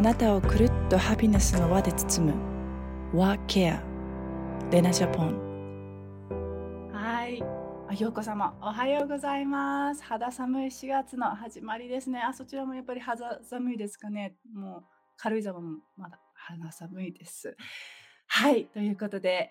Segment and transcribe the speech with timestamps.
[0.00, 2.34] あなたをくるっとハピネスの輪で包む。
[3.12, 6.90] WAcare。Lena Japon。
[6.90, 7.42] はい。
[7.86, 10.02] あようこ様おはようございます。
[10.02, 12.18] 肌寒い4月の始まりですね。
[12.18, 14.36] あそちらもやっぱり肌寒いですかね。
[14.54, 14.84] もう
[15.18, 17.54] 軽井沢もまだ肌寒いです。
[18.26, 18.68] はい。
[18.68, 19.50] ということで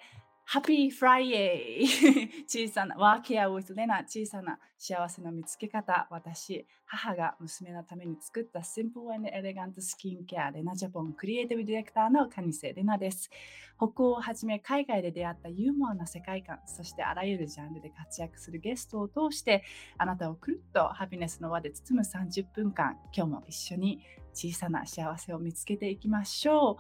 [0.52, 6.07] Happy Friday 小さな WAcare with Lena 小さな幸せの見つけ方。
[6.09, 13.30] 私母が娘のために作ったシンプルエレガントスキンケアレナジャポンクリエイティブディレクターのカニセレナです。
[13.77, 19.63] 北欧をはじめ海外で出会ったユーモアな世界観そしてあらゆるジャンルで活躍するゲストを通して
[20.00, 24.02] あなたをくるっとハピネスの輪で包む30分間今日も一緒に
[24.34, 26.80] 小さな幸せを見つけていきましょ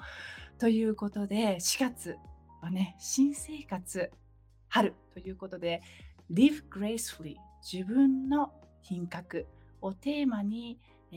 [0.57, 2.17] うということで4月
[2.61, 4.11] はね、新生活、
[4.67, 5.81] 春ということで、
[6.31, 7.35] Live Gracefully
[7.71, 9.47] 自分の品格
[9.81, 10.79] をテーマに、
[11.11, 11.15] え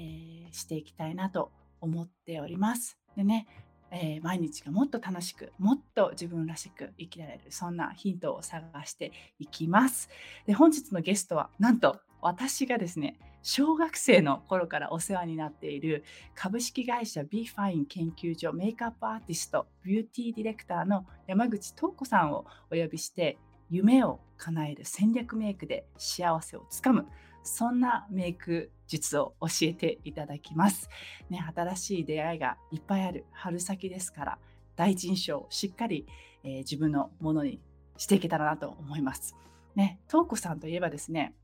[0.50, 2.98] ー、していきたいなと思っております。
[3.16, 3.46] でね、
[3.92, 10.08] えー、毎日がもっと楽しく、もっと自分らしく生きられる、そんなヒントを探していきます。
[10.46, 16.04] で本日のゲストは、なんと私がですね、小学生の頃からお世話になっている
[16.34, 27.06] 株式会社 b ファイン研究所メイクアップアーティストビューティーディレクターの山口東子さんをお呼びして夢を叶える戦略メイクで幸せをつかむ
[27.42, 30.88] そんなメイク術を教えていただきます、
[31.30, 34.38] ね、新しい出会いがいっぱいある春先ですから
[34.76, 36.06] 第一印象をしっかり、
[36.44, 37.60] えー、自分のものに
[37.96, 39.36] していけたらなと思います。
[39.74, 41.34] ね、東子さんといえばですね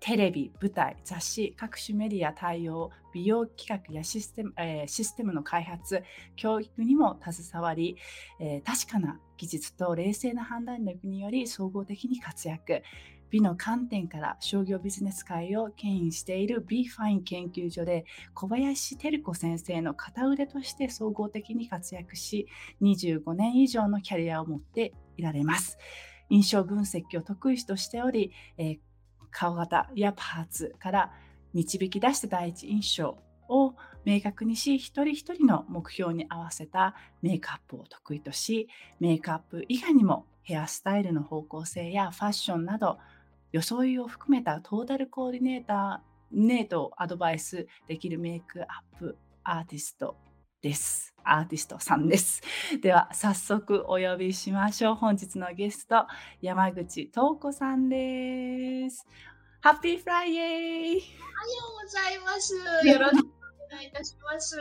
[0.00, 6.02] テレビ、舞台、雑誌、各種メディア対応、美容企画やシステム,、えー、システムの開発、
[6.36, 7.96] 教育にも携わり、
[8.40, 12.82] えー、確かな技術と冷静な判断力により総合的に活躍。
[13.34, 22.46] 美の観点から商業ビジネス界を牽引している b ファイン研究所で小林照子先生の片腕として総合的に活躍し
[22.80, 25.78] 25年以上のキャリアを持っていられます。
[26.30, 28.78] 印象分析を得意としており、えー
[29.36, 31.12] 顔型やパーツから
[31.54, 33.18] 導き出した第一印象
[33.48, 33.74] を
[34.04, 38.68] 明確にし一人一人の目標に合わせたメイクアップを得意とし
[39.00, 42.98] メイクアップ以外にもヘアスタイルの方向性やファッションなど
[43.54, 48.64] 装いを含めたトータルコーディネーターネートをアドバイスできるメイクア
[48.96, 50.16] ップアーティスト
[50.60, 51.14] です。
[51.22, 52.42] アーティストさんです。
[52.82, 54.94] では、早速お呼びしましょう。
[54.96, 56.06] 本日のゲスト、
[56.40, 59.06] 山口東子さんです。
[59.60, 61.02] Happy Friday おはよ
[61.70, 62.54] うございます。
[62.88, 64.58] よろしくお願いいたします。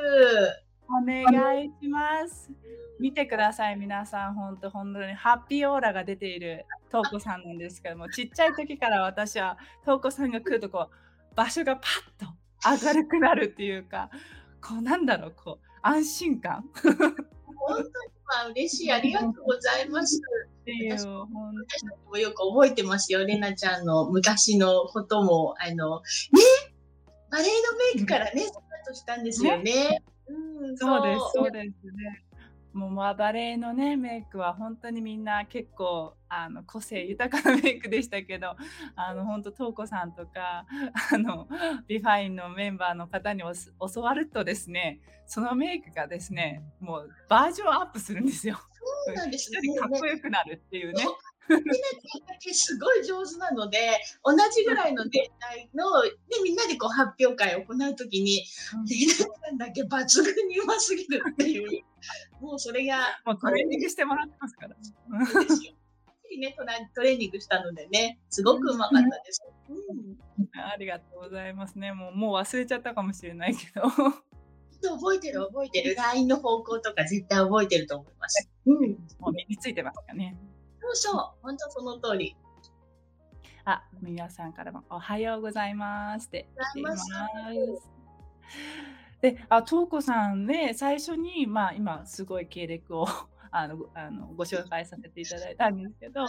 [0.88, 2.52] お願いします。
[3.00, 4.36] 見てください、皆さん。
[4.36, 11.88] 本当、本当にハッピーオーラが出ている東子さんなんですけども、ちっちゃい時から私は東子さんが来るとこう、場所がパ
[12.70, 14.12] ッと明るくなるっていうか、
[14.62, 15.68] こうなんだろう、こう。
[15.82, 16.64] 安心感。
[16.76, 17.88] 本当に
[18.26, 20.22] まあ嬉しい、ありがとうございます。
[20.66, 21.06] 私
[22.10, 26.04] もよく覚えてますよ、れなちゃんの昔のことも、あの、ね、
[27.30, 27.52] バレエの
[27.96, 30.04] メイクからね、スタートしたんですよね。
[30.28, 32.24] うん、そうです、そうですね。
[32.74, 38.56] もうまあバレエのねメイクは本当にみんな結構あの個性豊かなメイクでしたけど
[38.96, 40.66] あの本当東子さんとか
[41.12, 41.48] あの
[41.88, 48.60] ビファインのメンバーの方に教わるとですねそのメイクがですねもうバージョンアップするんですよ。
[49.06, 49.60] そうなんですね。
[49.80, 51.06] かっこよくなるっていうね。
[51.50, 53.78] みんなすごい上手なので
[54.24, 56.12] 同じぐらいの年代ので
[56.44, 58.44] みんなでこう発表会を行うときに
[58.90, 61.84] レナちゃんだけ抜群にうますぎるっていう
[62.42, 64.76] もうそれがもうトレーニングしてもらってますから。
[66.40, 66.56] ね、
[66.96, 69.44] トレーニングしたのでね、すごくうまかったです。
[69.70, 71.94] うん、ありがとうございますね。
[71.94, 73.84] もうもう忘れちゃったかもしれないけど。
[73.84, 75.96] 覚えてる覚えてる。
[75.96, 78.50] LINE の方向とか絶対覚えてると思います。
[78.66, 78.98] うん。
[79.20, 80.36] もう身についてますかね。
[80.84, 82.36] そうそう、本当その通り。
[83.66, 87.10] あ、皆さんからもおはようございますって言っています。
[89.22, 93.08] で、あ、とうこさんで、最初に、まあ、今すごい経歴を
[93.56, 96.26] あのあのご紹介させていただいたんですけど、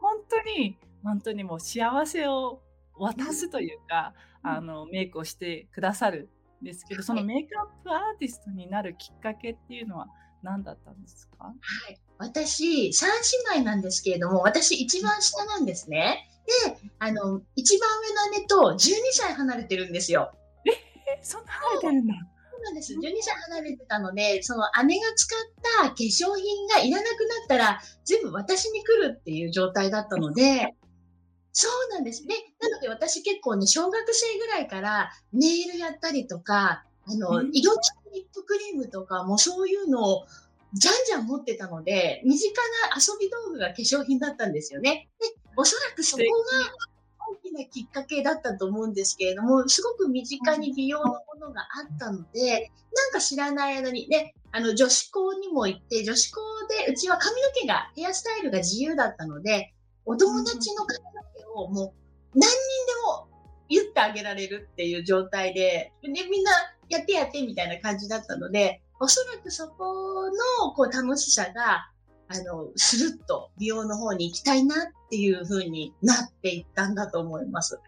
[0.00, 2.62] 本当に本当にもう幸せを
[2.94, 6.30] 渡すというか、あのメイクをしてくださる
[6.62, 10.08] んですけど、そのメイクアップアーティストになるきっかけっていうのは
[10.42, 11.44] 何だったんですか？
[11.44, 11.52] は
[11.90, 13.10] い、私三
[13.54, 16.28] 姉妹なんですけれども、私一番下なんですね。
[16.66, 20.32] で、あの一番上の姉と12歳離れてるんですよ。
[20.66, 22.14] え、そんな離れてるんだ。
[22.50, 22.94] そうなんです。
[22.94, 25.38] 12歳離れてたので、その姉が使っ
[25.82, 30.74] た化粧品がいらなくなったら、全部私に来るっていう状態だったので、
[31.52, 32.34] そうなんですね。
[32.60, 40.26] なので私結構ね、小学生ぐらいからネイルやったりとか、あの、色付リップクリームとかもそういうのを
[40.74, 42.54] じゃんじゃん持ってたので、身近
[42.90, 45.08] な遊び道具が化粧品だったんですよね。
[45.18, 45.26] で、
[45.56, 46.28] おそらくそこが
[47.30, 56.40] 大きなきっかけだったと思うんですけれども、すごく身近に美容のものがあったので、なんか知らない間に、ね、あの、女子校にも行って、女子校
[56.86, 59.72] で、うちは髪の毛が、ヘアスタイルが自由だったので、
[60.04, 61.94] お友達の髪の毛をも
[62.34, 62.52] う何人で
[63.06, 63.28] も
[63.68, 66.50] 言ってあげられるっていう状態で、で、みんな
[66.88, 71.90] やってやってみたいな感じだったので、おそらくそこのこう楽しさが、
[72.28, 77.80] あの、スルッと美容の方に行きたいなっていう風になっていったんだと思います。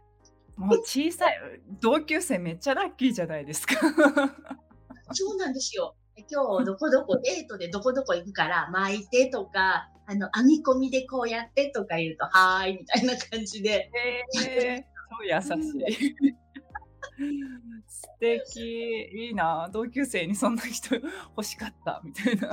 [0.56, 1.38] もう小さい、
[1.80, 3.74] 同級生めっちゃラッキーじゃないですか。
[5.12, 5.94] そうなんですよ。
[6.30, 13.90] 今日どこどこデートでどこどこ行くから巻いてとか、あの、編み込みでこうやってとか言うと、はーいみたいな感じで。
[14.36, 14.82] えー、
[15.42, 16.36] そう優しい。
[17.86, 18.60] 素敵
[19.12, 20.94] いいな同級生にそんな人
[21.36, 22.50] 欲しかったみたいな。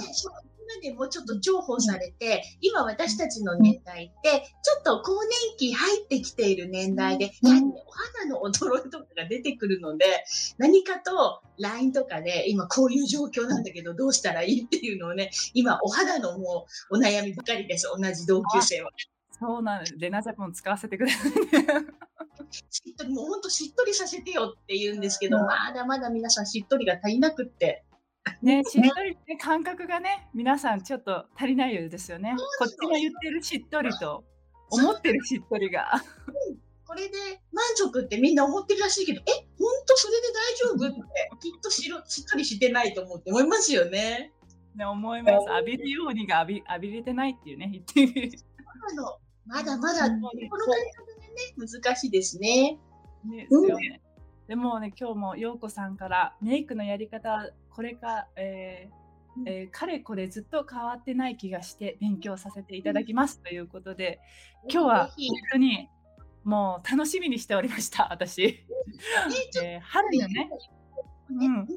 [0.70, 10.06] 今でもちょっと重宝されて、今私たちの年代って、ちょっと更年期入ってきている年代で、やはり、ね、お肌の衰えとかが出てくるので、
[10.58, 18.92] 何かと LINE とかで、今こういう状況なんだけど、どうしたらいいっていうのをね、今お肌のもうお悩みばかりです、同じ同級生は。
[19.40, 19.96] そうなんです。
[19.98, 21.42] レナジャポン使わせてくださいね。
[22.52, 27.84] しっとり、もうほんとしっとりさせてよって言うんですけど、まだまだ皆さんしっとりが足りなくって。
[28.42, 32.36] ね、しっとりって感覚がね、皆さんちょっと足りないようですよね。
[32.60, 34.24] こっちが言ってるしっとりと、
[34.70, 36.04] 思ってるしっとりが。
[36.86, 37.18] これで
[37.52, 40.88] 満足ってみんな思ってるらしいけど、え、本当それで大丈夫？
[40.88, 44.32] って、きっとしろしっかりしてないと思って思いますよね。
[44.76, 45.48] ね、思います。
[45.50, 48.32] 浴びるようにが浴び浴びれてないっていうね、言ってる。
[49.48, 50.40] まだまだ、この感
[50.96, 51.08] 覚
[51.58, 52.78] 難しいですね。
[53.26, 54.02] ねですよね。
[54.48, 59.08] でもね、今日も陽子さんからメイクのやり方、これか、えー
[59.46, 64.20] えー、かれこれずっと変わってない気がして勉強させていただきますということで、
[64.72, 65.16] 今日は本
[65.54, 65.90] 当に
[66.44, 68.66] もう楽しみにしておりました、私。
[69.62, 70.50] えー、春のね、
[71.30, 71.68] うん、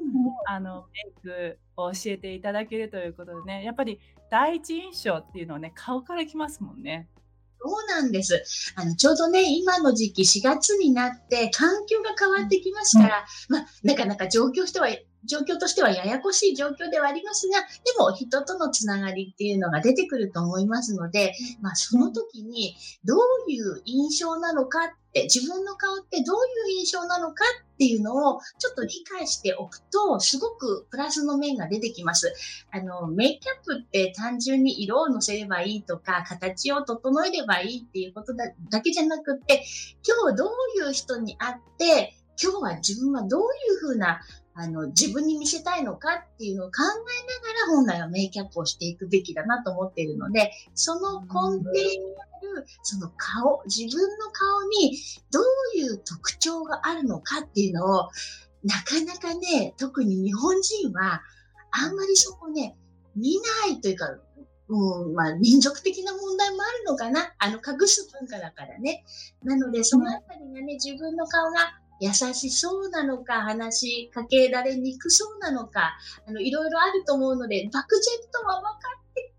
[0.47, 7.09] あのメイクを教えていただけるということでね、やっぱり第一印象っていうのはね、顔からきますもんね。
[7.63, 8.43] そうなんです。
[8.75, 14.87] あの、ちょうどね、今の時期4月になって環境が変わってきますから、まあ、なかなか状況しては、
[15.25, 17.67] 状況としてはややこしい状況ではありますが、で
[17.99, 22.75] も人とのつながりっていうのが出てくると思いますので、まあ、その時に
[23.05, 26.35] どういう印象なのかって、自分の顔ってどう
[26.69, 32.33] いう印象なのかっていうのをちょっと理解しておくと、すごくプラスの面が出てきます。
[32.71, 39.63] あの、メイキャップって単純に色をのせればいいとか、形を整えればいいっていうことだだけじゃなくって、
[40.07, 40.49] 今日どう
[40.87, 43.43] いう人に会って、今日は自分はどうい
[43.75, 44.21] うふうな
[44.53, 54.97] あの、自分に見せたいのかっていうのを考えながら本来はメイキャップをしていくべきだなと思っているので、その根底にある、その顔、自分の顔に
[55.31, 58.09] どういう特徴があるのかっていうのを、
[58.63, 61.21] なかなかね、特に日本人は、
[61.71, 62.77] あんまりそこね、
[63.15, 63.37] 見
[63.67, 64.17] ないというか、
[64.67, 67.33] うん、まあ、民族的な問題もあるのかな。
[67.39, 69.03] あの、隠す文化だからね。
[69.43, 78.77] なので、そのあたりがね、自分の顔が優しそうなのか、話しかけられにくそうなのか、あの、いろいろあると思うので、漠然とは分か
[79.11, 79.31] ってる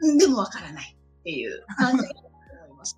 [0.00, 2.96] けど、でも分からないっていう感じだと思います。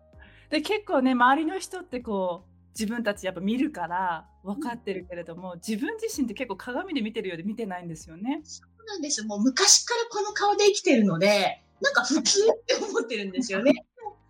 [0.50, 8.42] で、結構ね、周りの人ってこう、自分たちやっぱ見るから分かってるけれども、うん、自分自身って結構鏡で見てるようで見てないんですよね。
[8.44, 9.24] そうなんです。
[9.24, 13.72] もう昔からこの顔で生きてるので、なんか普通って思ってるんですよね。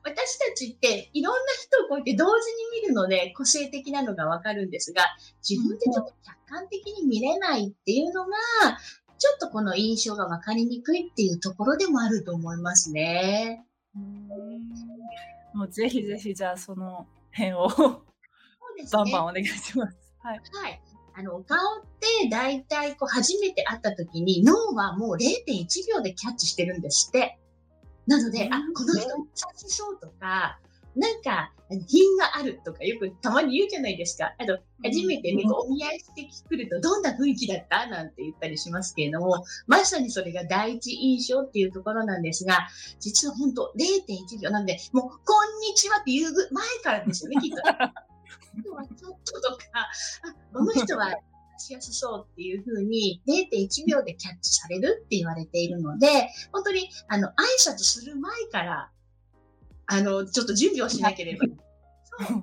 [0.04, 2.30] 私たちっていろんな人をこうやって同時
[2.74, 5.02] に見るので個性的なのがわかるんですが、
[5.48, 8.32] 自分でちょっと客観的に見れないっていうのが、
[9.18, 13.64] ちょっとこの印象がわかりにくいっていうところでもあると思いますね。
[13.94, 14.22] うん
[15.54, 17.68] もうぜひぜひじゃあその辺を
[18.90, 19.96] バンバンお願いします。
[20.18, 20.40] はい。
[20.52, 20.82] はい。
[21.14, 27.38] あの、お顔って大体こう初めて会った時に脳はもう0.1秒でキャッチしてるんですって。
[28.12, 30.58] なので、あ、この人優しそうとか、
[30.94, 31.52] なんか、
[31.88, 34.34] 品があるとかよくたまに言うじゃないですか。
[34.38, 42.68] あと、初めてね、お見合いしてくるとどんな雰囲気だったなんて言ったりしますけれども、まさにそれが第一印象っていうところなんですが、
[43.00, 47.56] 実は本当0.1秒なんで、もう、こんにちはって言う前からですよね、きっと。
[48.54, 49.88] 今日はちょっととか、あ、
[50.52, 51.16] この人は
[51.62, 56.06] しやすそうっていうふうに0.1秒でキャッチされるって言われているので、
[56.52, 58.90] 本当にあの挨拶する前から、
[59.86, 61.46] あの、ちょっと準備をしなければ。
[62.26, 62.42] そう。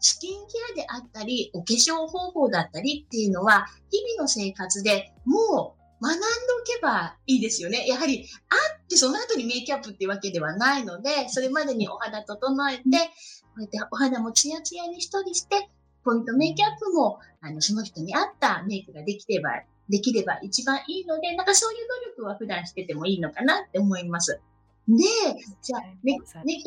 [0.00, 7.86] スキンケアであったり、お化粧方法だったりっていうのは、日々の生活でもう学んでおけばいいですよね。
[7.86, 12.88] やはり、あってその後にメイキャップっていうわけではないので、それまでにお肌整えて、こ
[13.58, 15.68] うやってお肌もツヤツヤにしとりして、
[16.08, 19.50] ポイントメイキャップも、あの、その人に合ったメイクができれば、
[19.90, 21.78] できれば一番いいので、なんかそういう
[22.16, 24.40] 努力は普段しててもいいのかなって思います。
[24.88, 25.04] で、
[25.60, 26.62] じゃあ、ね、ね、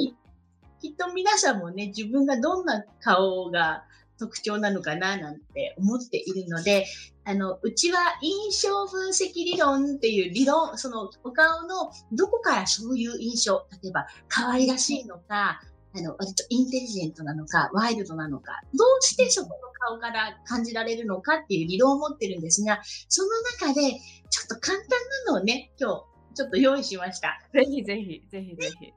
[0.80, 3.84] きっと皆さんもね、自分がどんな顔が
[4.20, 6.86] 特徴なのかななんて思っているので、
[7.24, 15.62] あの、うちは印象分析理論っていう理論、そのお顔のどこからそういう印象、例えば可愛らしいのか、
[15.94, 23.30] あの、割とインテリジェントなのか、ワイルドなのか、どうしてそこの顔から感じられるのかっていう理論を持ってるんですが、その
[23.60, 24.88] 中で、ちょっと簡単
[25.26, 27.42] なのをね、今日、ちょっと用意しました。
[27.54, 28.94] ぜひぜひ、ぜひぜひ。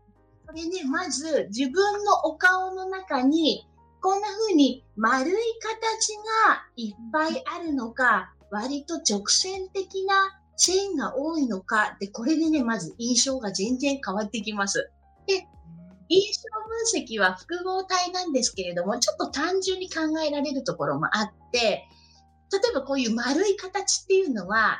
[0.46, 3.66] これね、まず、自分のお顔の中に、
[4.00, 6.14] こんな風に丸い形
[6.46, 14.90] がいっぱいあるのか、割と直線的な線が多いのか、で、これでね、まず印象が全然変わってきます。
[15.26, 15.48] で、
[16.08, 16.42] 印象
[16.94, 21.84] 分析は複合体なんですけれども、ちょっと単純に考えられるところもあって、
[22.52, 24.78] 例えばこういう丸い形っていうのは、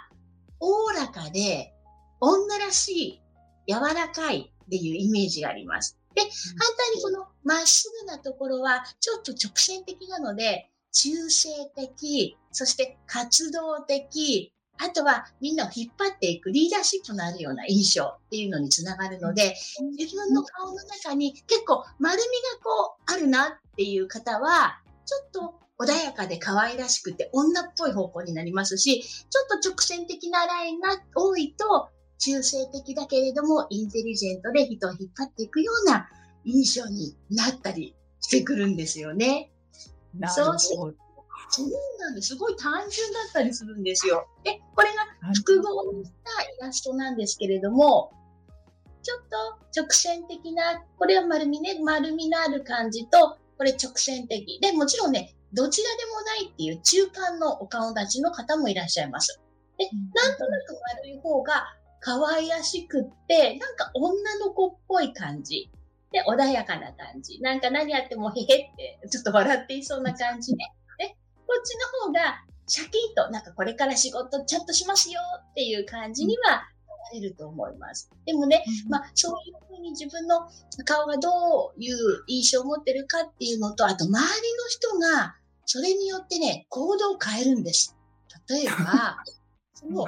[0.61, 1.73] おおらかで、
[2.21, 3.23] 女らしい、
[3.67, 5.99] 柔らかいっていうイメージがあります。
[6.15, 19.55] で、反対にこのまっすぐなところは、ちょっと直線的なので、中性的、そして活動的、あとはみんなを引っ張っていくリーダーシップのあるような印象っていうのにつながるので、
[19.99, 31.89] 自分の顔の中に結構丸みがこうあるなっていう方は、ちょっと穏やかで可愛らしくて女っぽい方向になりますし、ちょっと直線的なラインが多いと
[32.19, 36.09] 中性的だけれどもインテリジェントで人を引っ張っていくような
[36.45, 39.51] 印象になったりしてくるんですよね。
[40.19, 41.04] なるほど。
[41.55, 41.71] そう
[42.01, 42.29] なんです。
[42.29, 44.27] すごい単純だったりするんですよ。
[44.43, 48.13] で、これが複合にしたイラストなんですけれども、
[49.03, 54.59] ちょっと直線的な、これは丸みね、丸みのある感じと、これ直線的。
[54.61, 59.41] で、もちろんね、どちらでもないっていう中間のお顔立ちの方もいらっしゃいます。
[59.79, 61.65] で、なんとなく丸い方が
[62.01, 65.71] 可愛らしくって、なんか女の子っぽい感じ。
[66.11, 67.41] で、穏やかな感じ。
[67.41, 70.73] なんか何やってもへへって、ちょっと笑っていそうな感じね。
[71.65, 76.65] ちの方がシャキッと、なんかこれから仕事ちゃんとしますよっていう感じにはな
[77.13, 78.11] れると思います。
[78.25, 80.49] でもね、まあそういうふうに自分の
[80.85, 84.21] 顔がどういう印象を持ってるかっていうのと、あと周りの
[84.69, 87.97] 人がそれによってね、行動を変えるんです。
[88.49, 89.23] 例えば、
[89.75, 90.07] その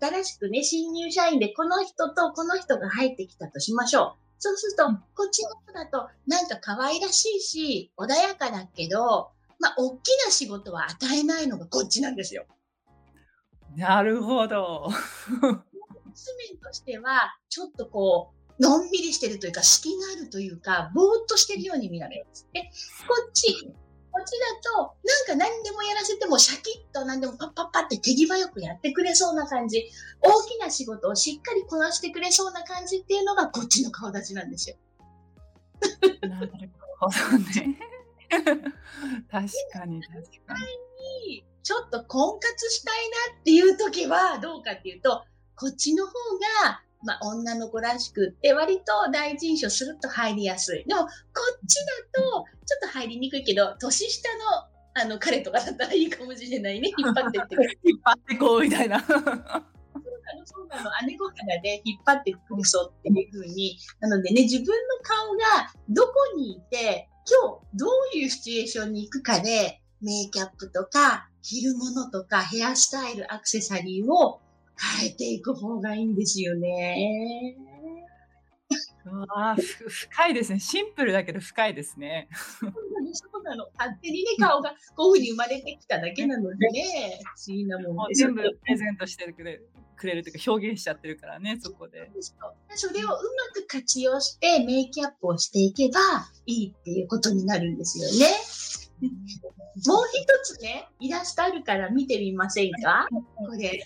[0.00, 4.22] 新しくね、新入社員でこの人とこの人が入ってきたとしましょう。
[4.38, 9.30] そうすると、こっちの人だとなんか可愛らしいし、穏やかだけど、
[9.62, 12.46] まあ、大きな仕事は与えないのがこっちなんですよ。
[13.76, 14.90] なるほど。
[16.50, 22.48] 面としては、ちょっとこう、のんびりしてるというか、隙があるというか、ぼーっとしてるように見られます。
[22.52, 22.68] で、こ
[23.28, 23.64] っち、
[24.10, 24.78] こっちだと、
[25.28, 29.88] なんか何でもやらせても、シャキッと何でもパッパッパって手際よくやってくれそうな感じ、
[30.20, 34.76] 大きな仕事をしっかりこなしてくれそうな感じっていうのが、こっちの顔立ちなんですよ。
[36.28, 36.50] なる
[36.98, 37.91] ほどね。
[39.30, 40.54] 確かに確か
[41.18, 41.44] に。
[41.62, 42.96] ちょっと婚活したい
[43.34, 45.24] なっていう時はどうかっていうと、
[45.54, 46.12] こっちの方
[46.64, 50.84] が、まあ、女の子らしくって割と第一印象すると入りやすい。
[50.84, 51.76] でも、こっち
[52.14, 56.90] だとちょっと入りにくいけど、年下のあの彼とかだったらいいかもしれないね。
[56.96, 59.00] 引っ張ってって 引っ張ってこうみたいな。
[59.00, 59.46] そうなの、
[60.44, 60.90] そうなの。
[61.06, 63.78] 姉御肌で引っ張ってくるそうっていうふうに。
[64.00, 64.72] なのでね、自分の
[65.02, 74.40] 顔がどこにいて、今日どういうシチュエーションに行くかで、メイキャップとか、着るものとか、ヘアスタイル、アクセサリーを
[75.00, 77.56] 変えていく方がいいんですよね。
[79.34, 79.56] あ
[79.88, 80.60] 深いですね。
[80.60, 82.28] シンプルだけど深いですね。
[82.60, 83.68] そうなの。
[83.78, 89.68] 勝手にね、顔がこういうふうに生まれてきただけなのでね、不思議なもの全部プレゼントしてくれる。
[89.94, 92.10] くれるというか表現しちゃってるからねそこで
[92.74, 93.16] それをうま
[93.54, 96.00] く活用してメイキャップをしていけば
[96.44, 98.34] いいっていうことになるんですよね。
[99.86, 103.06] もう一つね、イラストあるから見てみませんか？
[103.36, 103.84] これ。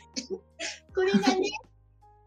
[0.94, 1.50] これがね、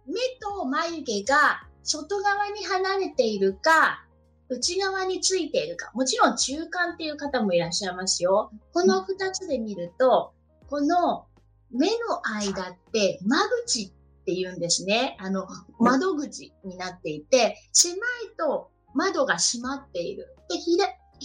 [0.06, 4.06] 目と眉毛が外側に離れているか、
[4.48, 5.92] 内側についているか。
[5.96, 8.52] もちろん中間っていう方もいらっしゃいますよ。
[8.74, 10.34] この二つで見ると、
[10.68, 11.26] この
[11.72, 13.90] 目の間って間口っ
[14.26, 15.18] て言うんですね。
[15.20, 15.48] あの、
[15.80, 18.00] 窓口になっていて、狭い
[18.38, 20.28] と窓が閉まっている。
[20.48, 20.56] で、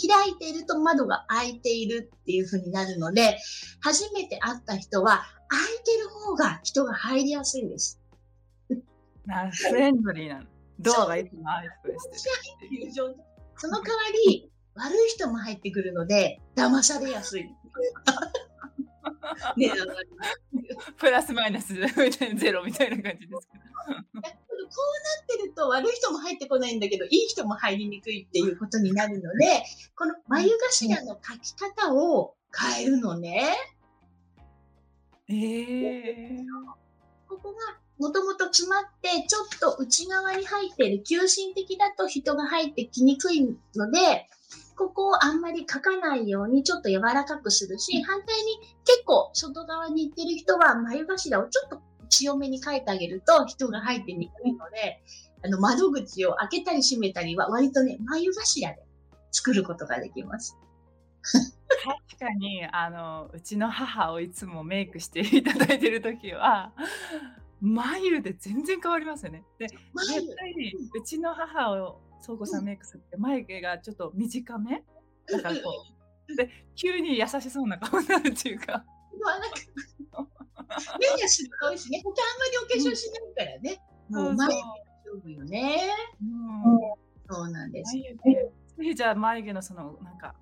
[0.08, 3.38] 開いていると窓が開いているっていう風になるので、
[3.80, 8.00] 初めて会った人は、開いてる方が人が入りやすいんです。
[9.26, 10.53] なフレンドリーなの。
[10.78, 11.68] ドアがいつも開い
[12.68, 12.92] てる
[13.56, 17.44] その代わり、悪い人も入ってくるので、騙されやすい。
[19.56, 19.70] ね、
[20.98, 23.64] プラスマイナスゼロみたいな感じですけど。
[24.64, 29.62] こうなってると悪い人も入ってこないんだけど、いい人も入りにくいっていうことになるので、
[29.96, 33.54] この眉頭の描き方を変えるのね。
[35.28, 36.46] えー、
[37.28, 44.26] ここがもともと詰まってちょっと内側に入っている急進的だと人が入ってきにくいので
[44.76, 55.00] ここをあんまり書かないようにちょっと柔らかくするし反対に結構外側に行ってる人は眉頭をちょっと強めに書いてあげると人が入ってにくいので
[55.44, 58.82] あの窓口を開けたり閉めたりは割とね眉頭で
[59.30, 60.56] 作ることができます。
[61.22, 66.72] 確かにあのうちの母をいつもメイクしていただいてる時は
[67.64, 69.42] 眉で全然変わりますよね。
[69.58, 69.78] で、絶
[70.36, 74.84] 対にうちの母を倉庫さんメイクするって眉毛がちょっと短め？
[75.30, 75.60] だからこ
[76.28, 76.36] う。
[76.36, 78.84] で、急に優しそうな顔になるっていうか。
[81.00, 82.02] 目がすごいしね。
[82.04, 83.80] 他あんまりお化粧しないからね。
[84.10, 84.62] もう眉毛
[85.04, 85.88] 勝負よね。
[86.20, 87.92] うん、そうなんです。
[87.92, 88.18] ぜ
[88.82, 90.34] ひじゃあ眉毛のそのなんか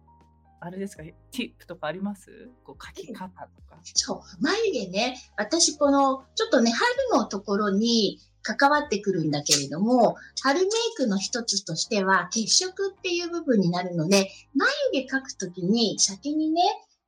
[0.64, 2.48] あれですか、ティップとかあります？
[2.62, 3.76] こう書き方とか。
[3.82, 16.62] そう、眉毛ね、私この、ちょっとね、春のところに関わってくるんだけれども、春メイクの一つとしては、血色っていう部分になるので、眉毛描くときに先にね、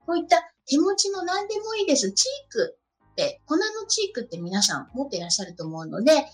[0.05, 2.11] こういった手持ちの何でもいいです。
[2.11, 2.77] チーク
[3.13, 6.27] って、粉のチークって皆さん持っていらっしゃると思うので、まず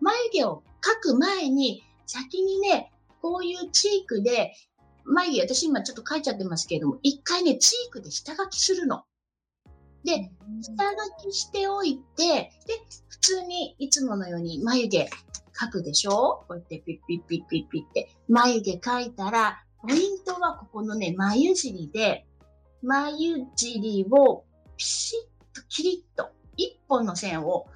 [0.00, 4.54] 眉毛を描く前に、先にね、こういうチークで
[5.04, 9.04] 眉毛、私今ちょっと書いちゃってますけれども、一回ね、チークで下書きするの。
[10.04, 10.32] で、
[10.62, 10.84] 下
[11.22, 12.50] 書きしておいて、で、
[13.08, 15.10] 普通にいつものように眉毛
[15.60, 16.44] 描くでしょ？
[16.48, 22.26] こうやってピッピッピッピッピッって眉毛描いたら、ポイントはここのね、眉尻で、
[22.82, 24.44] 眉尻を
[24.76, 27.66] ピシッとキリッと一本の線を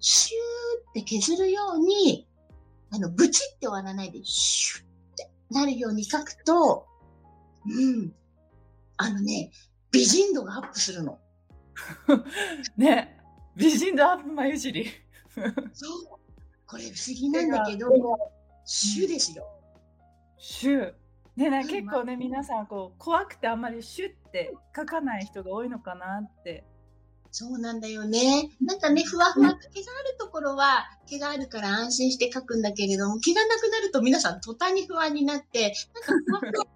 [0.00, 2.26] シューって削るように、
[2.90, 4.85] あの、ブチって終わらないで、シュー
[5.50, 6.86] なるように書くと、
[7.66, 8.12] うん。
[8.96, 9.50] あのね、
[9.90, 11.18] 美人度がアップするの。
[12.76, 13.20] ね
[13.54, 14.86] 美人度アップ眉尻。
[15.72, 16.18] そう。
[16.66, 17.90] これ不思議なんだけど、
[18.64, 19.46] シュですよ。
[20.38, 20.94] シュ。
[21.36, 26.64] ね、ね結構ね、皆さんこう怖くてあんまりシュって書かない人が多いのかなって
[27.38, 28.48] そうなんだよね。
[28.62, 35.74] なんかね、ふわふわ、毛があるところは毛があるから安心して描くんだけれども、毛がなくなると皆さん途端に不安になって、
[36.08, 36.66] なんかふわふわ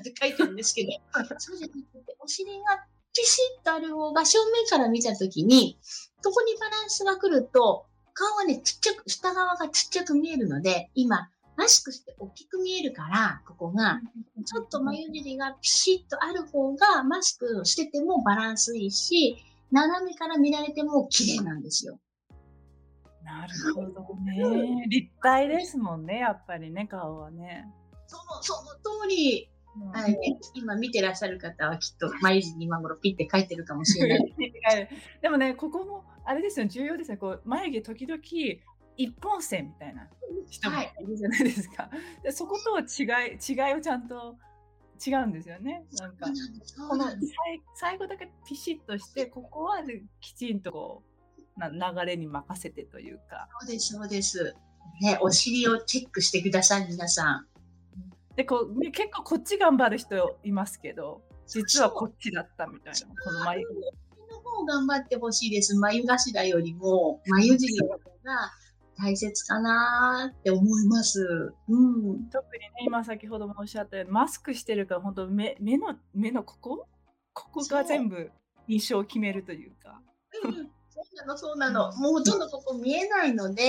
[0.00, 0.92] って書いてるんですけど、
[1.36, 5.78] そうじゃなくて、お尻がピシッとある方が正面から見たときに、
[6.24, 14.00] ここにバランスが来ると、顔はね、ちっちゃく、下側がちっちゃく見えるので、今、マスクして大きく見えるから、ここが、
[14.46, 19.36] ちょっと眉尻がピシッとある方が、マスクをしててもバランスいいし、
[19.70, 21.98] 斜めから見られても綺麗なんですよ。
[23.24, 24.86] なるほどね。
[24.88, 27.66] 立体ですもんね、やっぱりね、顔はね。
[28.06, 28.70] そのその
[29.02, 29.50] 通り、
[29.92, 30.16] はい、
[30.54, 34.34] 今見てらっしゃる方はきっと眉毛に今頃ピッて書いてるかもしれない。
[35.20, 37.16] でもね、ここもあれですよ、重要ですね。
[37.16, 38.22] こう眉毛時々
[38.96, 40.08] 一本線みたいな
[40.48, 41.84] 人もいるじゃないですか。
[41.84, 44.36] はい、でそこと違い違いをちゃんと
[45.04, 45.84] 違うんですよね。
[45.98, 46.26] なんか、
[46.88, 47.04] この
[47.74, 49.82] 最後だけピシッとして、ここは
[50.20, 51.02] きちんとこ
[51.56, 53.48] うな流れに任せてというか。
[53.60, 54.54] そうです、そうです。
[55.00, 57.46] ね、お尻をチェックしてください、皆さん。
[58.36, 63.74] でこう、ね、結構こっち頑張る人いますけど、実はこっちだったみたいな、この眉毛。
[64.34, 65.74] の方頑張ってほしいです。
[65.76, 68.52] 眉頭よりも、眉尻の方が
[68.98, 71.54] 大切かなって思います。
[71.68, 76.86] うん、特にね、今先ほどもおっしゃったように、マスクしてるから、本当目目の、目のここ？
[77.32, 78.30] ここが全部
[78.66, 80.00] 印象を決めるというか。
[80.44, 81.92] うん そうなの、そうなの。
[81.98, 83.62] もうほとんどここ見えないので、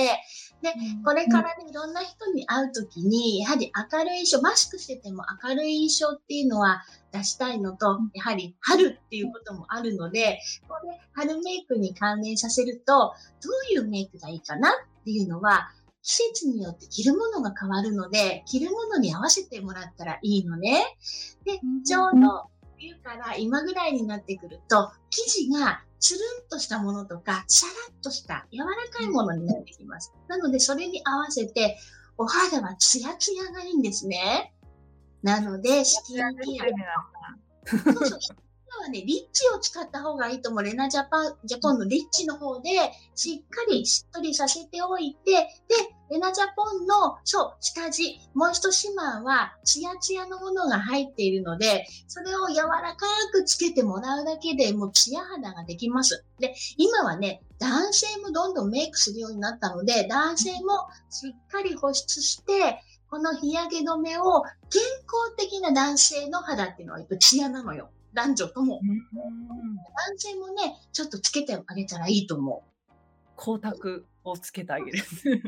[0.62, 0.72] で、
[1.04, 13.12] これからね、いろんな人に会うときに、やはり明るい印象、マスクしてても明るい印象っていうのは出したいのと、やはり春っていうこともあるので、これ春メイクに関連させると、
[13.42, 14.72] どういうメイクがいいかな
[15.08, 15.70] っていうのは、
[16.02, 20.84] 季節によって着るものが変わるので、着るものに合わせてもらったらいいのね。
[21.44, 30.12] で、ちょうど冬から今ぐらいになってくると、生地がつるんとしたものとか、シャラッとした柔らかいものになってきます。
[30.28, 31.78] なので、それに合わせて、
[32.18, 34.52] お肌はツヤツヤがいいんですね。
[35.22, 36.26] なので、スキンケア。
[37.66, 40.62] そうそう今今はね、リッチを使った方がいいと思う。
[40.62, 42.70] レナジャパン、ジャポンのリッチの方で、
[43.14, 45.48] しっかりしっとりさせておいて、で、
[46.10, 56.24] レナジャポンの、そう、下地、モイストシマーは、ツヤツヤのものが入っているので、それを柔らかくつけてもらうだけでもうツヤ肌ができます。
[56.38, 67.90] で、今はね、男性もどんどんメイクするようになったので、男性もしっかり保湿して、この日焼け止めを健康的な男性の肌っていうのはやっぱツヤなのよ。
[68.18, 68.80] 男女とも。
[68.82, 72.92] 男性もね、ちょっとつけてあげたらいいと思う。
[73.40, 74.98] 光沢をつけてあげる。
[74.98, 75.40] 本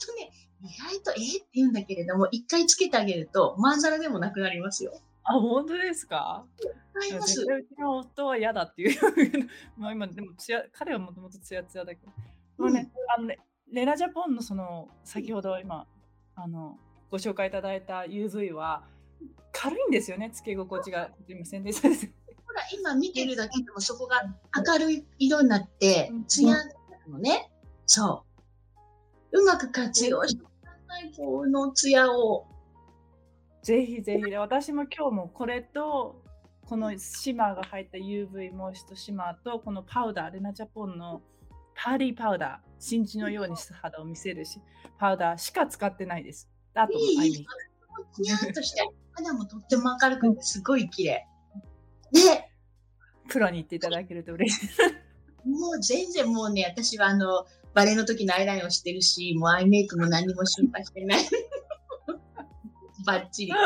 [0.00, 4.92] 当ね、意外とえー、って言うんだけれども、一回つけてあげると、まんざらでもなくなりますよ。
[5.22, 6.44] あ、本当ですか？
[7.08, 7.42] います。
[7.42, 8.98] うちの夫は嫌だっていう。
[9.78, 12.12] まあ今、でもつや、彼はもともとつやつやだけど。
[12.58, 13.38] うん、ね、あのね、
[13.70, 15.86] レナジャポンのその、先ほど今、
[16.34, 16.78] あの、
[17.10, 18.82] ご紹介いただいた UV は、
[19.52, 21.10] 軽いんですよね、つけ心地が。
[21.26, 22.12] 今宣伝されて
[22.46, 24.22] ほら、今見てるだけでもそこが
[24.66, 26.56] 明るい色になって、ツヤ
[27.08, 27.50] のね。
[27.86, 28.24] そ
[29.32, 29.40] う。
[29.40, 32.46] うまく活用してください、このツヤを。
[33.62, 36.22] ぜひぜひ、私も今日もこれと、
[36.66, 41.22] このシマーが入った UV モイストシマーと、このパウダー、レナジャポンの
[41.74, 44.60] パーリーパウダー、真珠のようにした肌を見せるし、
[44.98, 46.48] パウダーしか使ってないです。
[46.74, 47.52] あと、アイメイク。
[48.18, 51.26] ニャンとして肌もとっても明るくてすごい綺麗。
[52.12, 52.48] で、
[53.28, 54.80] プロに行っていただけると嬉しいです。
[55.44, 61.20] もう全然もうね、私はあの、バレーの時のアイラインをしてるし、もうアイメイクも何も心配してない。
[63.06, 63.52] バッチリ。
[63.52, 63.56] あ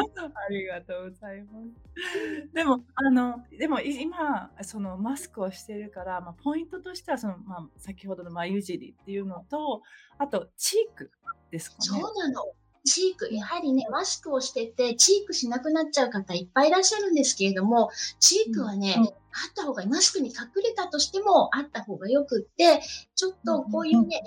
[0.51, 2.53] りがとうございます。
[2.53, 9.83] でも、あの、でも今、そのマスクをしてるから、まあ、ポイントとしては、その、まあ、先ほどの眉尻っていうのと、
[10.19, 11.11] あと、チーク
[11.51, 11.83] ですかね。
[11.83, 12.45] そうなの。
[12.85, 19.13] チーク、やはりね、マスクをしてて、チークしなくなっちゃう方いっぱいいらっしゃるんですけれども、チークはね、うん、あっ
[19.55, 19.87] た方が。
[19.87, 22.83] マスクに隠れたとしても、あった方がよくって、
[23.15, 24.23] ちょっとこういうね、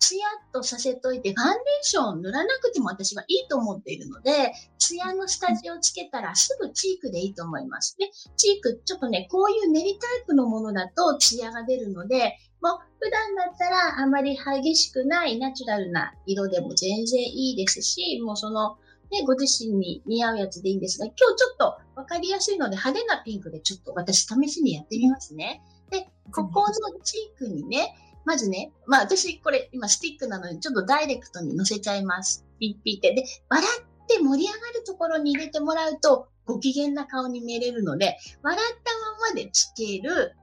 [0.00, 7.96] ツヤっとさせといて、ファンデーション塗らなくても私はいいと思っているので、ツヤの下地をつけたらすぐチークでいいと思います。
[7.98, 18.76] で、チーク、ちょっとね、こういう練りタイプのものだとツヤが出るので、もう普段だったらあまり激しくないナチュラルな色でも全然いいですし、もうその、
[19.10, 21.64] ね、ご自身に似合うやつでいいんですが、今日ちょっと
[21.96, 25.62] わかりやすいので派手なピンクでちょっと私試しにやってみますね。
[25.90, 27.94] で、ここのチークにね、
[28.24, 32.44] まずね、まあ私これ今スティックなのでちょっとダイレクトに乗せちゃいます。
[32.58, 33.14] ピッピって。
[33.14, 40.34] で、笑って盛り上がるところに入れてもらうとご機嫌な顔に見えれるので、笑ったままでつける。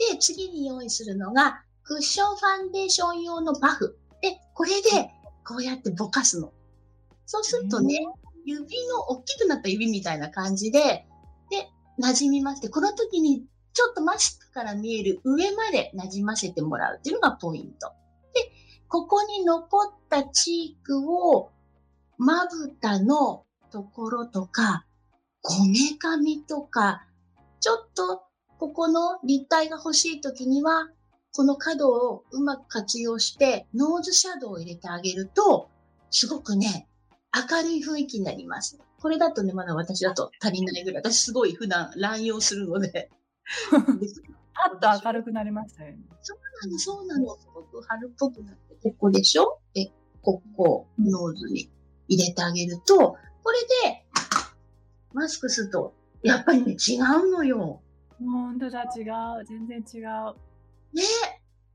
[0.00, 3.98] で、次に用意するのが、クッションファンデーション用のパフ。
[4.22, 5.10] で、これで、
[5.46, 6.52] こうやってぼかすの。
[7.26, 7.98] そうするとね、
[8.44, 11.06] 指の大きくなった指みたいな感じで、
[11.50, 11.68] で、
[12.00, 17.92] 馴染みまして、この時にちょっとマスクから見える上まで馴染ませてもらうっていうのがポイント。
[18.34, 18.50] で、
[18.88, 21.50] ここに残ったチークを、
[22.16, 24.86] まぶたのところとか、
[25.42, 27.06] こめかみとか、
[27.60, 28.29] ちょっと
[28.60, 30.90] ここの立体が欲しい時には、
[31.34, 35.70] この角をうまく活用して、ノーズシャドウを入れてあげると、
[36.10, 36.86] すごくね、
[37.34, 38.78] 明るい雰囲気になります。
[39.00, 41.02] これだとね、まだ私だと足りないぐらい。
[41.02, 43.10] 私すごい普段乱用するので。
[43.72, 46.02] パッと明るくなりましたよね。
[46.20, 47.38] そうなの、そうなの。
[47.38, 49.58] すごく春っぽくなって、ここでしょ？
[49.72, 51.70] で、ここ、ノーズに
[52.08, 54.04] 入れてあげると、これで、
[55.14, 57.80] マスクすると、やっぱりね、違うのよ。
[58.24, 59.02] 本当だ、違
[59.40, 59.44] う。
[59.44, 60.34] 全然違う。
[60.92, 61.02] ね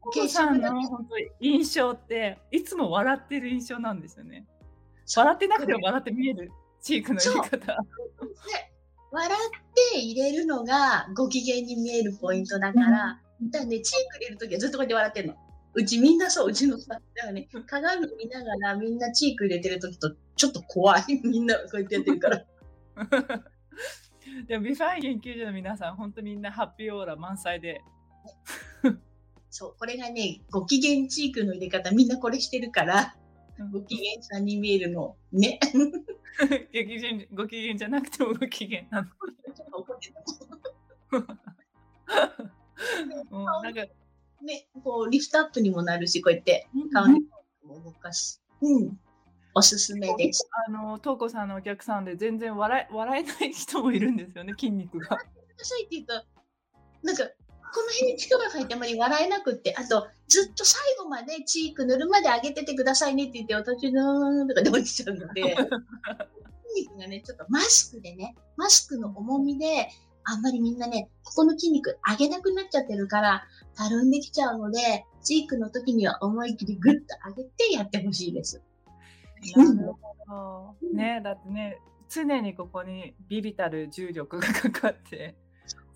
[0.01, 4.45] お父さんの本当印象っていつも笑ってる印象なんですよね。
[5.15, 7.77] 笑ってなくても笑って見えるチークの入れ方。
[9.11, 15.35] 笑って入れるのがご機嫌に見えるポイントだから、うん、だね、チーク入れるときはずっとこうやって笑ってるの。
[15.73, 21.03] うちみんなそう、うちのさ、だからね、鏡見ながらみんなチーク入れてるときとちょっと怖い。
[21.23, 22.45] みんなこうやってやってるから。
[24.47, 27.81] でもビファイン研究所の皆さん、本当みんなハッピーオーラ満載で。
[29.49, 33.15] そう、これがね、ご機嫌チークの入れ方、みんなこれしてるから、
[33.71, 35.15] ご機嫌さんに見えるの。
[35.31, 35.59] ね。
[36.39, 39.07] ご機嫌ご機嫌じゃなくてもご機嫌なの。
[43.29, 43.85] も うなんか
[44.41, 47.21] ね、こうリフトアップにもなるし、こうやって顔に
[47.63, 48.43] も動かす。
[48.61, 48.99] うん。
[49.57, 50.47] おすすめです。
[50.67, 55.17] あの、トーコさんのお客さんで全然笑 笑えない人もいるんですよね、 筋肉が。
[55.79, 56.13] いって言うと、
[57.03, 65.41] なんか、この辺に力が入ってあまり笑えなくって、あと、ずっと最後までチーク塗るまで上げててくださいねって言って、私のーとかで落ちちゃうので、
[66.75, 69.89] 筋肉がね、ちょっとマスクでね、マスクの重みで、
[70.25, 78.61] あんまりみんなね、ここの筋肉上げなくなっちゃってるから、たるんできちゃうので、チークの時には思い切りグッと上げてやってほしいです。
[79.55, 79.93] なる
[80.27, 80.95] ほど。
[80.95, 81.79] ね、だってね、
[82.09, 85.35] 常にここにビビたる重力がかかって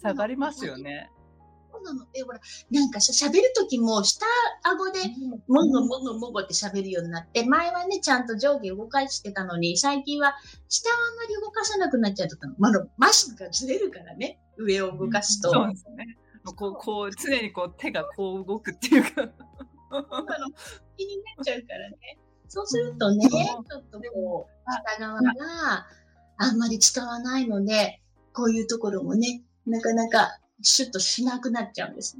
[0.01, 1.11] 下がりますよね。
[1.71, 2.05] そうなの。
[2.13, 2.39] え、ほら、
[2.71, 4.25] なんかさ、喋るときも下
[4.63, 10.35] 顎でもごもごもごって喋るようになって、前はね、ちゃんと上下動かしてたのに、最近は
[10.67, 12.55] 下はあんまり動かさなくなっちゃったの。
[12.57, 15.51] まあ、マスクがずれるからね、上を動かすと。
[15.51, 16.17] そうですね。
[16.43, 19.09] こう、こう、常にこう手がこう動くっていうか。
[19.09, 22.19] 気になっちゃうからね。
[22.49, 25.87] そうするとね、ちょっとこう、下側が
[26.37, 28.01] あんまり使わないので、
[28.33, 32.17] こういうところもね、なかなかシュッとしなくなっちゃうんです。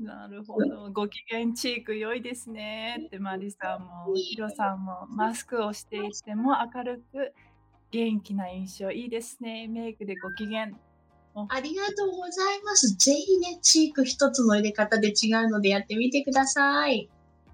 [0.00, 0.90] なるほど。
[0.90, 7.32] ご機嫌チーク良いですねってマリさんもヒロさんもマスクをしていても明るく
[7.90, 9.68] 元気な印象いいですね。
[9.68, 10.70] メイクでご機嫌。
[11.48, 12.96] ありがとうございます。
[12.96, 17.08] ぜひね、チーク一つの入れ方で違うのでやってみてください。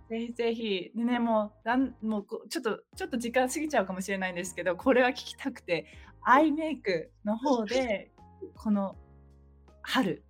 [0.09, 0.93] ぜひぜひ。
[0.95, 5.87] でね、もう、だんもうちょっと、ちょっと時間過ぎちゃうかもしれないんですけど、これは聞きたくて、
[6.23, 8.11] アイメイクの方で、
[8.55, 8.97] この
[9.83, 10.23] 春、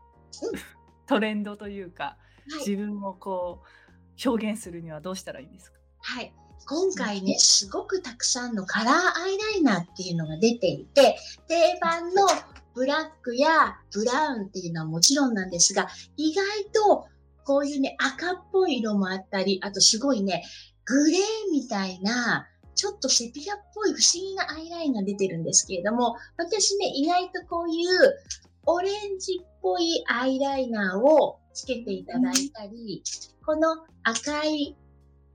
[1.06, 2.04] トレンドというか、
[2.50, 5.78] はい、自分をこう表現するにはどうしたらいいんですか？
[6.00, 6.32] はい。
[6.68, 11.16] 今回ね、すごくたくさんのカラーアイライナーっていうのが出ていて、
[11.48, 12.26] 定番の
[12.74, 17.06] ブラックやブラウンっていうのはもちろんなんですが、意外と
[17.46, 20.44] こういうね、赤っぽい色もあったり、あとすごいね、
[20.84, 21.20] グレー
[21.52, 27.86] みたいな、ちょっとセピアっぽい不思議なアイラインが出てるんですけれども、私ね、意外とこういう
[28.66, 33.02] オレンジっぽいアイライナーをつけていただいたり、
[33.44, 34.76] この赤い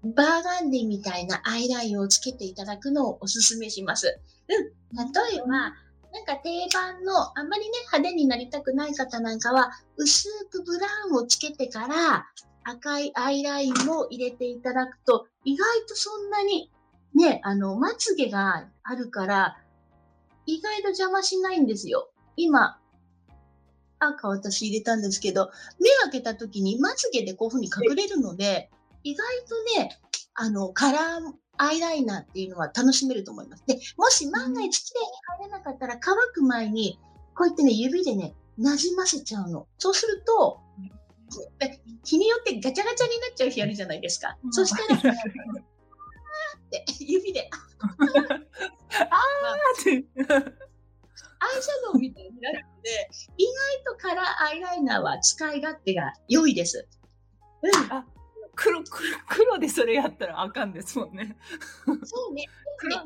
[0.03, 4.19] バーガンディみたいなアイラインをつけていただくのをおすすめします。
[4.49, 4.65] うん。
[4.95, 5.73] 例えば、
[6.13, 12.27] なんか定番の、あまりね、派手になりたくない方なんかは、薄くブラウンをつけてから、
[12.63, 16.71] 赤いアイラインを入れていただくと、意外とそんなに、
[17.15, 19.57] ね、あの、まつげがあるから、
[20.45, 22.09] 意外と邪魔しないんですよ。
[22.35, 22.77] 今、
[23.99, 28.69] 赤私入れたんですけど、目開けた時にまつげでこういうふうに隠れるので、
[29.03, 29.99] 意外とね、
[30.33, 33.63] あの、カラーアイライナーっていうのは楽しめると思います。
[33.67, 35.05] で、もし万が一綺麗に
[35.37, 36.99] 入れなかったら乾く前に、
[37.35, 39.67] こうやってね、指でね、なじませちゃうの。
[39.77, 40.59] そうすると、
[42.03, 44.37] 日によってガチャガチャになっちゃう日あるじゃないですか。
[44.43, 48.43] うん、そしたら、 あーって指で、あーっ
[49.83, 49.91] て。
[49.93, 53.45] アイシャドウみたいになるので、意
[53.85, 56.87] 外とカラーアイライナーは使い勝手が良いです。
[57.61, 58.20] うん。
[58.61, 61.35] あ黒黒黒でそれやったらあかんですもんね。
[62.03, 62.45] そうね。
[62.77, 63.03] 黒の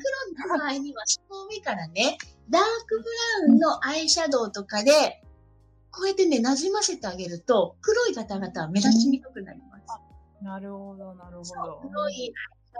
[0.59, 2.17] 場合には、その上からね、
[2.49, 3.03] ダークブ
[3.49, 5.21] ラウンのアイシャドウとかで、
[5.91, 9.85] こうやってね、なじませてあげると、黒い方々は目立ちにくくなります。
[10.43, 11.81] なるほど、なるほど。
[11.89, 12.33] 黒いアイシ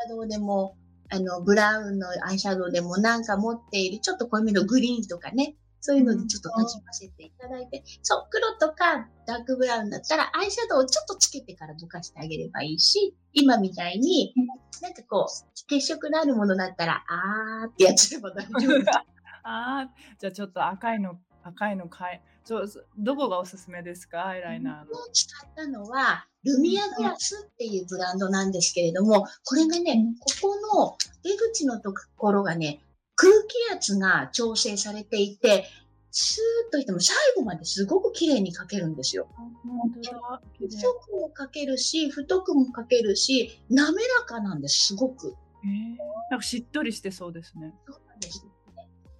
[0.05, 0.77] ャドウでも、
[1.09, 5.55] あの、ブラウンのアイシャドウでもなんか持っている、ちょっと濃いめのグリーンとかね、
[5.85, 14.33] そういうのでちょっとなじませていただいて、そう、黒とかダークブラウンだったらアイシャドウをちょっとつけてからぼかしてあげればいいし、今みたいに、
[14.81, 18.91] なんかこう、血色のあるものだったら、あーってやっちゃえば大丈夫。
[19.47, 22.67] あー、じゃあちょっと赤いの、赤いの買い、そう
[22.97, 24.25] どこがおすすめですか？
[24.25, 24.85] アイライナーの。
[25.13, 30.03] 使ったのは、ルミアグラスっていうブランドなんですけれども、これがね、
[30.41, 32.79] ここの出口のところがね、
[33.15, 35.65] 空気圧が調整されていて、
[36.11, 39.27] スーッといっても最後まですごく綺麗に描けるんですよ。
[39.37, 45.35] 細くも描けるし、太くも描けるし、滑らかなんです、すごく。
[45.63, 45.97] えー、
[46.31, 47.73] なんかしっとりしてそうですね。
[47.85, 48.45] そうなんです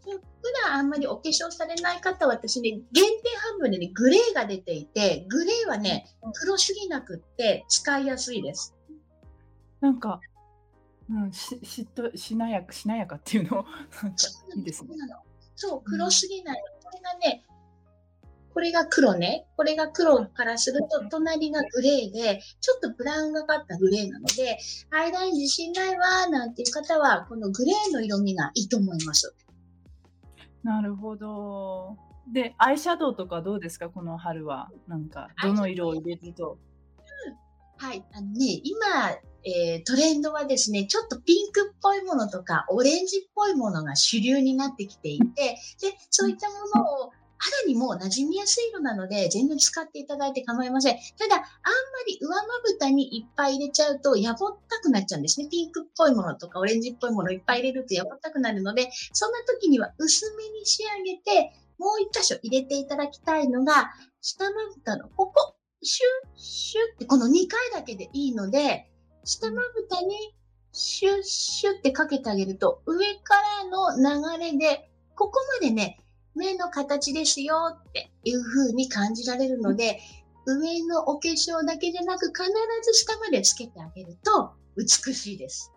[0.06, 3.04] 普段あんまりお化粧されない方は私ね、限定
[3.38, 8.76] 半分でね、グレーが出ていて、グレーはね、黒すぎなくって使いやすいです。
[9.82, 10.20] なんか、
[11.10, 13.58] うん、ししっとしなやかしなやかっていうの？
[13.58, 13.70] なんか
[14.56, 14.90] いいですね。
[15.56, 16.64] そう、黒すぎない。
[16.84, 17.44] これがね、
[18.54, 19.46] これが黒ね。
[19.56, 24.58] これが黒からすると、隣がグレーで、ちょっとブラウンがかったグレーなので、
[24.92, 29.36] アイライン自信ないわ、なんていう方は、このグレーの色味がいいと思います。
[30.64, 31.98] なるほど。
[32.34, 34.72] で、アイシャドウとかどうですか、この春は。
[34.88, 36.58] なんか、どの色を入れると？
[37.78, 38.04] はい。
[38.14, 38.80] あのね、今、
[39.46, 50.98] えー、トレンドはですね、ちょっとピンクっぽいものとか、オレンジっぽいものが主流になってきていて、で、そういったものを肌にも馴染みやすい色なので、全然使っていただいて構いません。
[51.18, 51.46] ただ、あんま
[52.08, 55.48] り上まぶたにいっぱい入れちゃうと、やぼったくなっちゃうんですね。
[55.48, 68.90] ピンクっぽいものとかオレンジっぽいものいっぱい入れるとやぼったくなるので、そんな時には薄めに仕上げて、もう一箇所入れていただきたいのが、下まぶたのここ、シュッシュッってこの2回だけでいいので、
[69.26, 70.36] 下まぶたに
[70.72, 76.00] シュッシュッってかけてあげると、上からの流れで、ここまでね、
[76.36, 80.00] 目の形ですよっていう風に感じられるので、
[80.46, 82.44] 上のお化粧だけじゃなく必
[82.84, 85.72] ず下までつけてあげると美しいです。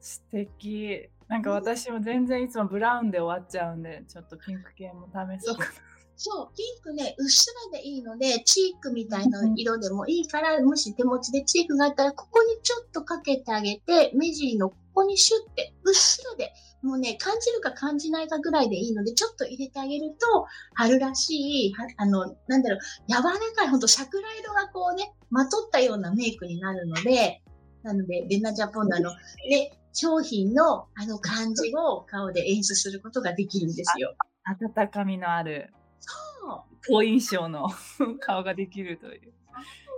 [0.00, 1.08] 素敵。
[1.26, 5.87] なんか私も全然いつもブラウンで終わっちゃうんで、ちょっとピンク系も試そうかな。
[6.20, 16.52] そう、ピンクね、うっすらでいいので、チークみたいな色でもいいから、もし手持ちでチークがあったら、ここにちょっとかけてあげて、目尻のここにシュッて、うっすらで
[16.82, 22.78] もうね、感じるか感じないかぐらいでいいので、ちょっと入れてあげると、春らしい、あの、なんだろう、
[23.08, 23.22] 柔ら
[23.54, 27.42] かい、ほんと桜色がこうね、まとったようなメイクになるので、
[27.82, 29.10] なので、レナジャポンのあの、
[29.50, 34.14] ね、商品のあの感じを顔で演出することができるんですよ。
[34.44, 35.72] 温かみのある。
[36.88, 37.68] 好印象の
[38.20, 39.32] 顔ができるという。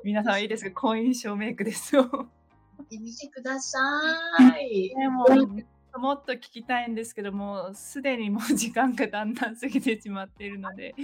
[0.03, 2.31] 皆さんいいですか好印象メイクですよ。
[2.79, 3.79] 見てみてくださ
[4.59, 4.89] い。
[4.97, 5.27] でも
[5.99, 10.95] もっと聞きたいんですけども、すでにもう時間がだんだん過ぎてしまっているので、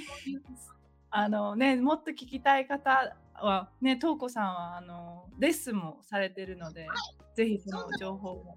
[1.11, 8.56] あのね、もっと聞きたい方は、ね、とうこさんはあのレッスンもされているので、はい、ぜひその情報も。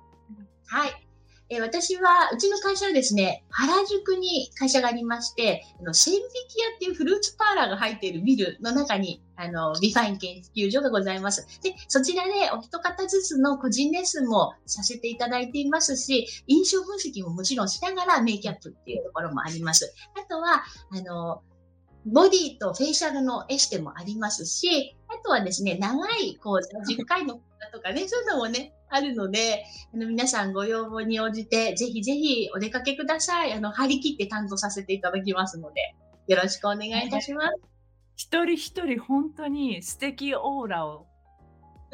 [0.67, 1.08] はい、
[1.51, 11.47] え私は、うちの会社はですね、原宿に会社がありまして、あの、千匹屋っていうフルーツパーラーが入っているビルの中に、あの、ビファイン研究所がございます。
[11.63, 19.91] で、そちらでお一方ずつの個人レッスンもさせていただいていますし、印象分析ももちろんしながらメイキャップっていうところもあります。
[20.15, 21.41] あとは、あの、
[22.05, 24.95] ボディとフェイシャルのエステもありますし、
[25.29, 29.63] とはですね、長い講座、10回の講座とかね、 そういうのもね、あるので、
[29.93, 33.53] あの皆さんご要望に応じて、ぜひぜひお出かけください。
[33.53, 35.95] あの、張り切って担当させていただきますので、
[36.27, 37.57] よろしくお願いいたします。
[38.15, 41.05] 一人一人本当に素敵オーラを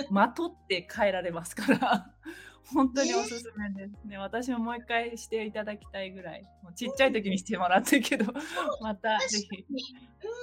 [0.09, 2.13] まとって帰られますから、
[2.73, 4.17] 本当におすすめですね。
[4.17, 8.33] 私ももう一回していただきたいぐらい、もうちっちゃい時にしてもらったけど、
[8.81, 9.65] またぜひ。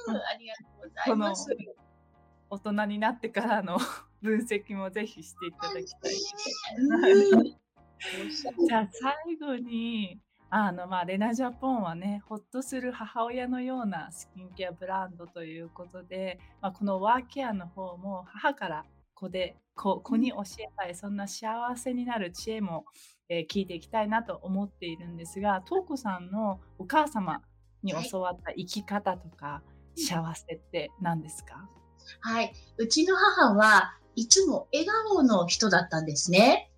[0.09, 1.47] うん、ありがとうございます。
[2.53, 3.79] 大人になってからの
[4.21, 6.13] 分析もぜひしていただきたい。
[8.69, 18.85] じゃあ最後にあのまあレナジャポンはねほっとする母親のようなスキンケアブランドということで、まあ、このワーケアの方も母から
[19.15, 22.85] 子で子子に教えたいそんな幸せになる知恵も、
[23.31, 27.41] えー、聞いていきたいなと思っているんですがトーコさんのお母様
[27.83, 29.63] に教わった生き方とか、
[29.97, 31.82] 幸せって何ですか、はい。
[32.21, 36.71] はいうちの母はいつも笑顔の人だったんですね。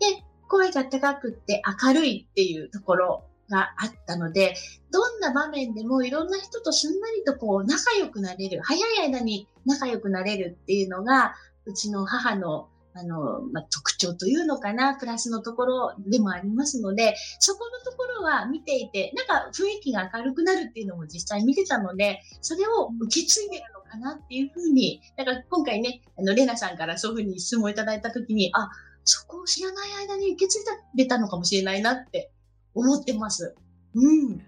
[0.00, 4.54] で、声が高くって明るいっていうところがあったので、
[4.90, 28.70] どんな場面でもいろんな人とすんなりとこう仲良くなれる、早い間に仲良くなれるっていうのが、うちの母のあの、まあ、特徴というのかな、プラスのところでもありますので、そこのところは見ていて、なんか雰囲気が明るくなるっていうのも実際見てたので、それを受け継いでるのかなっていうふうに、だから今回ね、あの、レナさんからそういうふうに質問いただいたときに、あ、
[29.04, 30.62] そこを知らない間に受け継い
[30.96, 32.32] でたのかもしれないなって
[32.74, 33.54] 思ってます。
[33.94, 34.42] うん。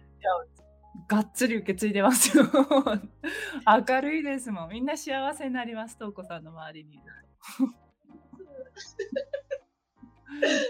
[1.06, 2.46] がっつり受け継いでますよ。
[3.88, 4.70] 明るいですもん。
[4.70, 7.02] みんな幸せになります、とうこさんの周りにいる
[7.58, 7.66] と。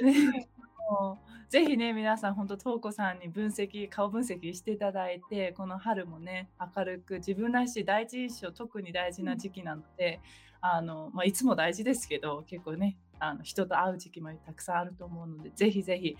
[0.04, 0.48] ね、
[0.90, 10.18] もうぜひね皆さん本当とうこさんに分析顔分析していただいてこの春もね明るく自分らしい第一印象特に大事な時期なので、
[10.60, 16.16] あのまあ、いつも大事ですけど結構ねあの人と会う時期もたくさんあると思うのでぜひぜひ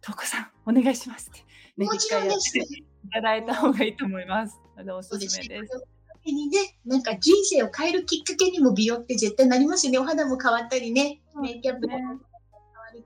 [0.00, 1.44] とうこさんお願いしますって、
[1.76, 2.64] ね、もちろんですい
[3.12, 4.58] ただいた方がいいと思います。
[4.78, 5.84] おすすめです。
[6.24, 9.98] にね、なんか人生を変えるきっかけにも美容って絶対なりますよね。
[9.98, 12.20] お肌も変わったりね、メイキャップも変わる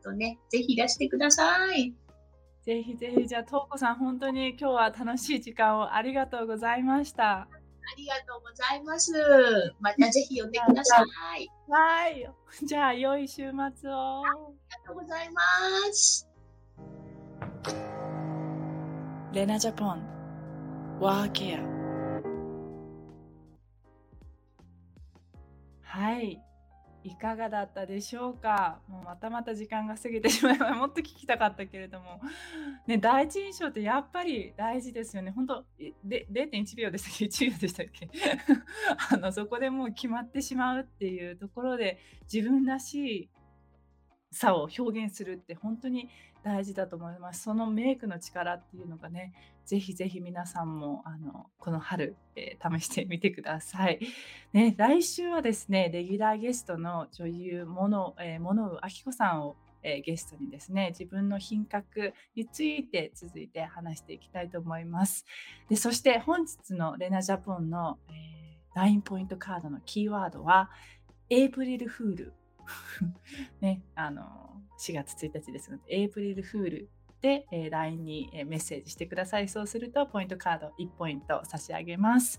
[0.04, 1.94] とね、ぜひいらしてください。
[2.64, 7.40] ぜひぜひ、じゃあ、とうこさん、本当に今日は楽しい時間をありがとうございました。
[7.40, 7.48] あ
[7.96, 9.12] りがとうございます。
[9.80, 11.02] またぜひ呼んでくださ
[11.36, 11.50] い。
[11.68, 12.30] はい。
[12.64, 13.52] じゃあ、良い週末を。
[13.52, 15.42] ありがとうございま
[15.92, 16.28] す。
[19.32, 20.02] レナジャポン、
[21.00, 21.74] ワーケア。
[25.82, 26.40] はい。
[27.04, 28.80] いかがだったでしょうか？
[28.88, 32.20] もうまたまた時間が過ぎてしまいま もっと聞きたかったけれども、
[32.86, 35.30] ね、第一印象ってやっぱり大事ですよね。
[35.30, 35.64] 本当
[36.02, 38.08] で0.1秒でしたっけ ?1 秒でしたっけ？
[39.12, 41.98] あのそこでもう決まってしまうっていうところで
[42.32, 42.94] 自分らし
[43.24, 43.30] い
[44.32, 46.08] さを表現するって本当に
[46.44, 47.42] 大事だと思います。
[47.42, 49.32] そのメイクの力っていうのがね、
[49.64, 53.98] ぜひぜひ皆さんもあのこの春、えー、試してみてください。
[54.52, 65.26] ね、来週はですね、レギュラーゲストの女優、モノ、えー、モノウアキコさんをえ、ゲストにですね自分の品格について続いて話していきたいと思います。
[65.68, 70.70] でそして本日のレナジャポンの、えー、ラインポイントカードのキーワードは
[71.28, 72.32] エイプリルフール
[73.60, 74.53] ね、あの
[74.84, 76.88] 4月1日ですので、エイプリルフール
[77.22, 79.48] で、えー、LINE に、メッセージしてください。
[79.48, 82.38] そうすると、ポイントカード1ポイント差し上げます。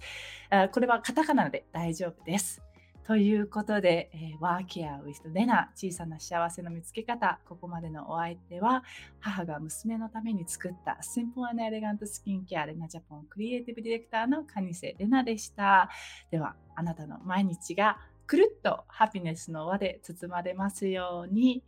[0.50, 2.62] あこれはカタカナで大丈夫です。
[3.06, 8.84] ということで、えー、ワーケアウィストレナ小さな幸せの見つけ方ここまでのお相手は
[9.20, 15.91] 母が娘のために作ったシンプルエレガントスキンケアレナジャポンクリエイティブディレクターのカニセレナでした
[16.32, 21.64] ではあなたの毎日がくるっとハピネスの輪で包まれますように。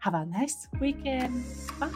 [0.00, 1.30] Have a nice weekend!
[1.78, 1.90] Bye!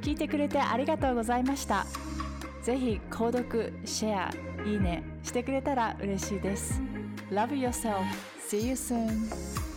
[0.00, 1.86] 聞いてくれてありがとうございました。
[2.62, 4.30] ぜひ購読、シェア、
[4.66, 6.80] いいねしてくれたら嬉しいです。
[7.30, 8.04] Love yourself.
[8.50, 9.69] See you soon.